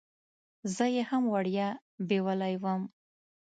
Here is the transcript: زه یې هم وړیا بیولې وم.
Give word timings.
زه 0.75 0.85
یې 0.95 1.03
هم 1.09 1.23
وړیا 1.33 1.69
بیولې 2.07 2.55
وم. 2.63 2.81